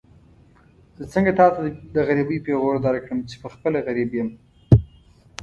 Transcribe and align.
زه 0.97 1.03
څنګه 1.13 1.31
تاته 1.39 1.61
د 1.95 1.97
غريبۍ 2.07 2.37
پېغور 2.45 2.75
درکړم 2.85 3.19
چې 3.29 3.35
پخپله 3.43 3.79
غريب 3.87 4.09
يم. 4.19 4.29